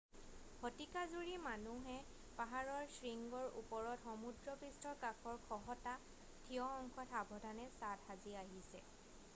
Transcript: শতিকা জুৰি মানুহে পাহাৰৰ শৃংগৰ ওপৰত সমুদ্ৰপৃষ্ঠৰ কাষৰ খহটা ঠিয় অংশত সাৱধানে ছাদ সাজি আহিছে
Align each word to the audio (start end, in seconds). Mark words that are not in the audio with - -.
শতিকা 0.59 1.01
জুৰি 1.09 1.33
মানুহে 1.47 1.97
পাহাৰৰ 2.39 2.87
শৃংগৰ 2.93 3.59
ওপৰত 3.61 4.01
সমুদ্ৰপৃষ্ঠৰ 4.07 4.97
কাষৰ 5.05 5.39
খহটা 5.51 5.95
ঠিয় 6.49 6.67
অংশত 6.81 7.09
সাৱধানে 7.29 7.71
ছাদ 7.79 8.09
সাজি 8.11 8.37
আহিছে 8.45 8.87